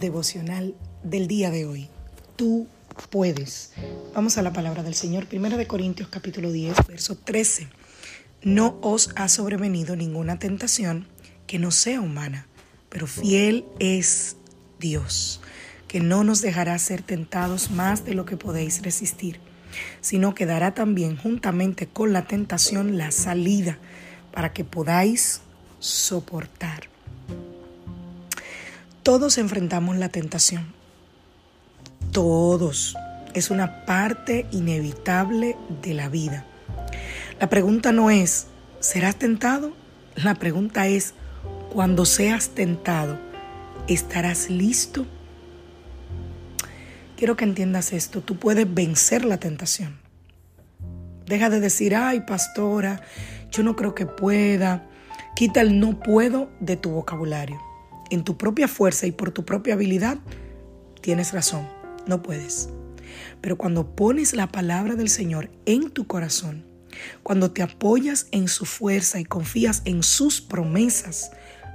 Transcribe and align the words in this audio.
Devocional 0.00 0.74
del 1.02 1.28
día 1.28 1.50
de 1.50 1.66
hoy. 1.66 1.88
Tú 2.36 2.66
puedes. 3.10 3.72
Vamos 4.14 4.38
a 4.38 4.42
la 4.42 4.52
palabra 4.52 4.82
del 4.82 4.94
Señor. 4.94 5.26
Primera 5.26 5.56
de 5.56 5.66
Corintios 5.66 6.08
capítulo 6.08 6.52
10, 6.52 6.86
verso 6.88 7.16
13. 7.16 7.68
No 8.42 8.78
os 8.82 9.10
ha 9.16 9.28
sobrevenido 9.28 9.96
ninguna 9.96 10.38
tentación 10.38 11.06
que 11.46 11.58
no 11.58 11.70
sea 11.70 12.00
humana, 12.00 12.46
pero 12.88 13.06
fiel 13.06 13.64
es 13.78 14.36
Dios, 14.78 15.40
que 15.88 16.00
no 16.00 16.24
nos 16.24 16.40
dejará 16.40 16.78
ser 16.78 17.02
tentados 17.02 17.70
más 17.70 18.04
de 18.04 18.14
lo 18.14 18.24
que 18.24 18.36
podéis 18.36 18.82
resistir, 18.82 19.40
sino 20.00 20.34
que 20.34 20.46
dará 20.46 20.74
también 20.74 21.16
juntamente 21.16 21.86
con 21.86 22.12
la 22.12 22.26
tentación 22.26 22.98
la 22.98 23.10
salida 23.10 23.78
para 24.32 24.52
que 24.52 24.64
podáis 24.64 25.40
soportar. 25.78 26.95
Todos 29.06 29.38
enfrentamos 29.38 29.94
la 29.98 30.08
tentación. 30.08 30.74
Todos. 32.10 32.96
Es 33.34 33.52
una 33.52 33.86
parte 33.86 34.46
inevitable 34.50 35.56
de 35.80 35.94
la 35.94 36.08
vida. 36.08 36.44
La 37.38 37.48
pregunta 37.48 37.92
no 37.92 38.10
es, 38.10 38.48
¿serás 38.80 39.14
tentado? 39.14 39.76
La 40.16 40.34
pregunta 40.34 40.88
es, 40.88 41.14
cuando 41.72 42.04
seas 42.04 42.48
tentado, 42.48 43.16
¿estarás 43.86 44.50
listo? 44.50 45.06
Quiero 47.16 47.36
que 47.36 47.44
entiendas 47.44 47.92
esto, 47.92 48.22
tú 48.22 48.40
puedes 48.40 48.74
vencer 48.74 49.24
la 49.24 49.36
tentación. 49.36 50.00
Deja 51.26 51.48
de 51.48 51.60
decir, 51.60 51.94
ay 51.94 52.22
pastora, 52.22 53.02
yo 53.52 53.62
no 53.62 53.76
creo 53.76 53.94
que 53.94 54.06
pueda. 54.06 54.84
Quita 55.36 55.60
el 55.60 55.78
no 55.78 56.00
puedo 56.00 56.50
de 56.58 56.76
tu 56.76 56.90
vocabulario. 56.90 57.75
En 58.10 58.24
tu 58.24 58.36
propia 58.36 58.68
fuerza 58.68 59.06
y 59.06 59.12
por 59.12 59.30
tu 59.30 59.44
propia 59.44 59.74
habilidad, 59.74 60.18
tienes 61.00 61.32
razón, 61.32 61.68
no 62.06 62.22
puedes. 62.22 62.68
Pero 63.40 63.56
cuando 63.56 63.94
pones 63.94 64.34
la 64.34 64.48
palabra 64.48 64.94
del 64.94 65.08
Señor 65.08 65.50
en 65.66 65.90
tu 65.90 66.06
corazón, 66.06 66.64
cuando 67.22 67.50
te 67.50 67.62
apoyas 67.62 68.26
en 68.30 68.48
su 68.48 68.64
fuerza 68.64 69.20
y 69.20 69.24
confías 69.24 69.82
en 69.84 70.02
sus 70.02 70.40
promesas, 70.40 71.30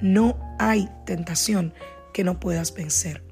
no 0.00 0.38
hay 0.58 0.88
tentación 1.06 1.74
que 2.12 2.24
no 2.24 2.40
puedas 2.40 2.74
vencer. 2.74 3.22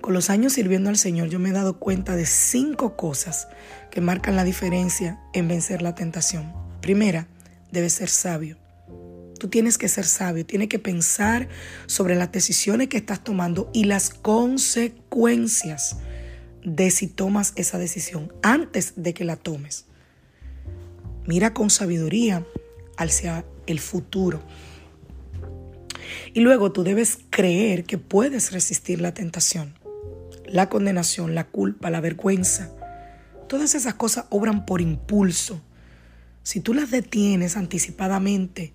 Con 0.00 0.14
los 0.14 0.30
años 0.30 0.54
sirviendo 0.54 0.90
al 0.90 0.96
Señor 0.98 1.28
yo 1.28 1.38
me 1.38 1.50
he 1.50 1.52
dado 1.52 1.78
cuenta 1.78 2.16
de 2.16 2.26
cinco 2.26 2.96
cosas 2.96 3.46
que 3.90 4.00
marcan 4.00 4.34
la 4.34 4.42
diferencia 4.42 5.20
en 5.32 5.46
vencer 5.46 5.80
la 5.80 5.94
tentación. 5.94 6.52
Primera, 6.80 7.28
debes 7.70 7.94
ser 7.94 8.08
sabio. 8.08 8.61
Tú 9.42 9.48
tienes 9.48 9.76
que 9.76 9.88
ser 9.88 10.04
sabio, 10.04 10.46
tienes 10.46 10.68
que 10.68 10.78
pensar 10.78 11.48
sobre 11.86 12.14
las 12.14 12.30
decisiones 12.30 12.86
que 12.86 12.96
estás 12.96 13.24
tomando 13.24 13.68
y 13.74 13.86
las 13.86 14.10
consecuencias 14.10 15.96
de 16.64 16.92
si 16.92 17.08
tomas 17.08 17.52
esa 17.56 17.76
decisión 17.76 18.32
antes 18.44 18.92
de 18.94 19.14
que 19.14 19.24
la 19.24 19.34
tomes. 19.34 19.86
Mira 21.26 21.54
con 21.54 21.70
sabiduría 21.70 22.46
hacia 22.96 23.44
el 23.66 23.80
futuro. 23.80 24.44
Y 26.34 26.38
luego 26.38 26.70
tú 26.70 26.84
debes 26.84 27.18
creer 27.30 27.82
que 27.82 27.98
puedes 27.98 28.52
resistir 28.52 29.00
la 29.00 29.12
tentación, 29.12 29.74
la 30.46 30.68
condenación, 30.68 31.34
la 31.34 31.48
culpa, 31.48 31.90
la 31.90 32.00
vergüenza. 32.00 32.70
Todas 33.48 33.74
esas 33.74 33.94
cosas 33.94 34.26
obran 34.30 34.64
por 34.64 34.80
impulso. 34.80 35.60
Si 36.44 36.60
tú 36.60 36.74
las 36.74 36.92
detienes 36.92 37.56
anticipadamente, 37.56 38.74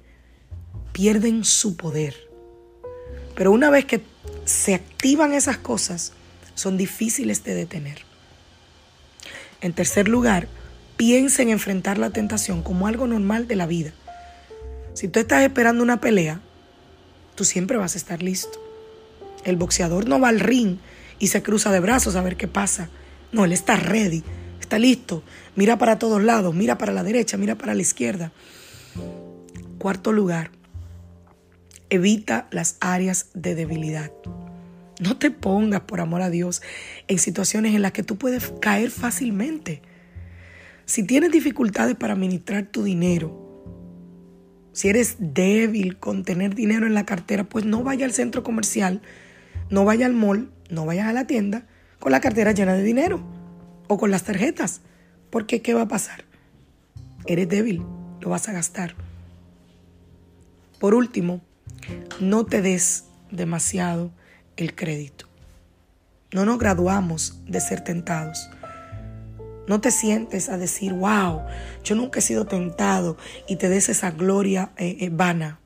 pierden 0.98 1.44
su 1.44 1.78
poder. 1.78 2.16
Pero 3.36 3.52
una 3.52 3.70
vez 3.70 3.86
que 3.86 4.02
se 4.46 4.74
activan 4.74 5.32
esas 5.32 5.60
cosas, 5.60 6.14
son 6.56 6.76
difíciles 6.76 7.44
de 7.44 7.54
detener. 7.54 8.00
En 9.62 9.74
tercer 9.74 10.08
lugar, 10.08 10.48
piensa 10.96 11.44
en 11.44 11.50
enfrentar 11.50 12.00
la 12.00 12.10
tentación 12.10 12.64
como 12.64 12.88
algo 12.88 13.06
normal 13.06 13.48
de 13.48 13.56
la 13.56 13.68
vida. 13.68 13.92
Si 14.96 15.08
tú 15.08 15.20
estás 15.20 15.44
esperando 15.44 15.84
una 15.84 16.02
pelea, 16.02 16.42
tú 17.36 17.46
siempre 17.46 17.78
vas 17.78 17.94
a 17.94 18.00
estar 18.00 18.24
listo. 18.24 18.60
El 19.44 19.56
boxeador 19.56 20.08
no 20.08 20.20
va 20.20 20.30
al 20.30 20.40
ring 20.40 20.78
y 21.20 21.28
se 21.28 21.44
cruza 21.44 21.72
de 21.72 21.80
brazos 21.80 22.16
a 22.16 22.24
ver 22.24 22.38
qué 22.38 22.48
pasa. 22.48 22.90
No, 23.32 23.46
él 23.46 23.52
está 23.52 23.76
ready, 23.76 24.24
está 24.60 24.80
listo. 24.80 25.22
Mira 25.56 25.78
para 25.78 26.00
todos 26.00 26.24
lados, 26.24 26.56
mira 26.56 26.80
para 26.80 26.92
la 26.92 27.04
derecha, 27.04 27.38
mira 27.38 27.54
para 27.54 27.76
la 27.76 27.84
izquierda. 27.84 28.32
Cuarto 29.78 30.12
lugar, 30.12 30.57
evita 31.90 32.48
las 32.52 32.78
áreas 32.80 33.30
de 33.34 33.56
debilidad. 33.56 34.12
No 35.00 35.18
te 35.18 35.32
pongas, 35.32 35.82
por 35.82 36.02
amor 36.02 36.22
a 36.22 36.30
Dios, 36.30 36.62
en 37.08 37.20
situaciones 37.20 37.76
en 37.76 37.82
las 37.82 37.92
que 37.92 38.04
tú 38.04 38.18
puedes 38.18 38.52
caer 38.62 38.90
fácilmente. 38.90 39.82
Si 40.86 41.04
tienes 41.04 41.32
dificultades 41.32 41.96
para 41.96 42.14
administrar 42.14 42.66
tu 42.66 42.84
dinero, 42.84 43.48
si 44.74 44.90
eres 44.90 45.16
débil 45.20 45.98
con 45.98 46.24
tener 46.24 46.56
dinero 46.56 46.88
en 46.88 46.94
la 46.94 47.06
cartera, 47.06 47.44
pues 47.44 47.66
no 47.66 47.84
vaya 47.84 48.06
al 48.06 48.14
centro 48.14 48.44
comercial, 48.44 49.02
no 49.70 49.86
vaya 49.86 50.06
al 50.06 50.14
mall, 50.14 50.52
no 50.70 50.86
vayas 50.86 51.08
a 51.08 51.14
la 51.14 51.28
tienda 51.28 51.66
con 52.00 52.12
la 52.12 52.22
cartera 52.22 52.52
llena 52.52 52.74
de 52.74 52.84
dinero 52.84 53.22
o 53.88 53.98
con 53.98 54.12
las 54.12 54.24
tarjetas. 54.24 54.82
Porque 55.30 55.62
¿qué 55.62 55.74
va 55.74 55.84
a 55.84 55.88
pasar? 55.88 56.26
Eres 57.26 57.50
débil, 57.50 57.84
lo 58.22 58.30
vas 58.30 58.48
a 58.48 58.54
gastar. 58.54 58.96
Por 60.80 60.94
último, 60.94 61.42
no 62.20 62.46
te 62.46 62.62
des 62.62 63.06
demasiado 63.32 64.12
el 64.56 64.76
crédito. 64.76 65.28
No 66.32 66.46
nos 66.46 66.58
graduamos 66.58 67.40
de 67.46 67.62
ser 67.62 67.82
tentados. 67.84 68.50
No 69.68 69.82
te 69.82 69.92
sientes 69.92 70.50
a 70.50 70.58
decir, 70.58 70.94
wow, 70.94 71.42
yo 71.84 71.96
nunca 71.96 72.20
he 72.20 72.22
sido 72.22 72.46
tentado 72.46 73.18
y 73.48 73.58
te 73.58 73.70
des 73.70 73.90
esa 73.90 74.12
gloria 74.12 74.72
eh, 74.78 74.98
eh, 75.02 75.10
vana. 75.12 75.60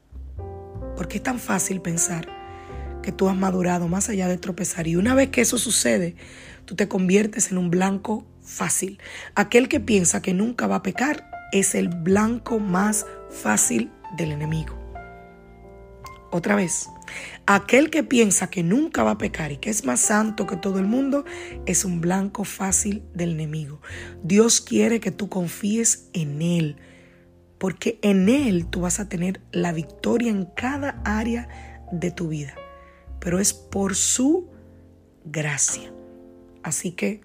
Porque 0.97 1.17
es 1.17 1.23
tan 1.23 1.39
fácil 1.39 1.81
pensar 1.81 2.27
que 3.01 3.11
tú 3.11 3.29
has 3.29 3.35
madurado 3.35 3.87
más 3.87 4.09
allá 4.09 4.27
de 4.27 4.37
tropezar. 4.37 4.87
Y 4.87 4.95
una 4.95 5.15
vez 5.15 5.29
que 5.29 5.41
eso 5.41 5.57
sucede, 5.57 6.15
tú 6.65 6.75
te 6.75 6.87
conviertes 6.87 7.51
en 7.51 7.57
un 7.57 7.69
blanco 7.69 8.25
fácil. 8.43 8.99
Aquel 9.35 9.69
que 9.69 9.79
piensa 9.79 10.21
que 10.21 10.33
nunca 10.33 10.67
va 10.67 10.77
a 10.77 10.83
pecar 10.83 11.29
es 11.51 11.75
el 11.75 11.89
blanco 11.89 12.59
más 12.59 13.05
fácil 13.29 13.91
del 14.17 14.31
enemigo. 14.31 14.80
Otra 16.31 16.55
vez, 16.55 16.89
aquel 17.45 17.89
que 17.89 18.03
piensa 18.03 18.49
que 18.49 18.63
nunca 18.63 19.03
va 19.03 19.11
a 19.11 19.17
pecar 19.17 19.51
y 19.51 19.57
que 19.57 19.69
es 19.69 19.83
más 19.83 19.99
santo 19.99 20.47
que 20.47 20.55
todo 20.55 20.79
el 20.79 20.87
mundo 20.87 21.25
es 21.65 21.83
un 21.83 21.99
blanco 21.99 22.45
fácil 22.45 23.03
del 23.13 23.31
enemigo. 23.31 23.81
Dios 24.23 24.61
quiere 24.61 25.01
que 25.01 25.11
tú 25.11 25.27
confíes 25.27 26.09
en 26.13 26.41
Él, 26.41 26.77
porque 27.57 27.99
en 28.01 28.29
Él 28.29 28.67
tú 28.67 28.79
vas 28.81 29.01
a 29.01 29.09
tener 29.09 29.41
la 29.51 29.73
victoria 29.73 30.31
en 30.31 30.45
cada 30.45 31.01
área 31.03 31.49
de 31.91 32.11
tu 32.11 32.29
vida, 32.29 32.55
pero 33.19 33.39
es 33.39 33.53
por 33.53 33.95
su 33.97 34.49
gracia. 35.25 35.91
Así 36.63 36.93
que 36.93 37.21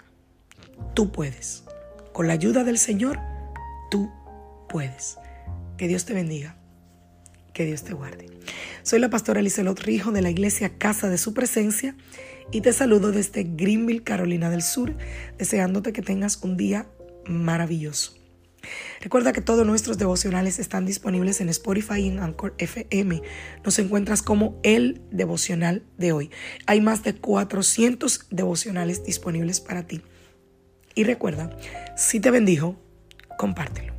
tú 0.95 1.13
puedes. 1.13 1.63
Con 2.13 2.27
la 2.27 2.33
ayuda 2.33 2.65
del 2.65 2.79
Señor, 2.79 3.21
tú 3.89 4.11
puedes. 4.69 5.17
Que 5.77 5.87
Dios 5.87 6.07
te 6.07 6.13
bendiga. 6.13 6.57
Que 7.53 7.65
Dios 7.65 7.85
te 7.85 7.93
guarde. 7.93 8.36
Soy 8.87 9.01
la 9.01 9.11
pastora 9.11 9.43
Lizelot 9.43 9.81
Rijo 9.81 10.13
de 10.13 10.23
la 10.23 10.31
iglesia 10.31 10.79
Casa 10.79 11.09
de 11.09 11.19
Su 11.19 11.35
Presencia 11.35 11.97
y 12.53 12.61
te 12.61 12.73
saludo 12.73 13.11
desde 13.11 13.43
Greenville, 13.43 14.05
Carolina 14.05 14.49
del 14.49 14.63
Sur, 14.63 14.97
deseándote 15.39 15.93
que 15.93 16.03
tengas 16.03 16.39
un 16.45 16.57
día 16.57 16.87
maravilloso. 17.27 18.13
Recuerda 19.01 19.33
que 19.33 19.41
todos 19.41 19.67
nuestros 19.67 19.99
devocionales 19.99 20.61
están 20.61 20.87
disponibles 20.87 21.41
en 21.41 21.49
Spotify 21.49 22.03
y 22.03 22.09
en 22.11 22.21
Anchor 22.21 22.55
FM. 22.59 23.23
Nos 23.65 23.77
encuentras 23.81 24.23
como 24.23 24.61
el 24.63 25.03
devocional 25.11 25.83
de 25.99 26.13
hoy. 26.13 26.31
Hay 26.67 26.81
más 26.81 27.03
de 27.03 27.17
400 27.17 28.29
devocionales 28.31 29.03
disponibles 29.03 29.61
para 29.61 29.85
ti. 29.85 30.01
Y 30.95 31.03
recuerda, 31.03 31.51
si 31.97 32.21
te 32.21 32.31
bendijo, 32.31 32.77
compártelo. 33.37 33.96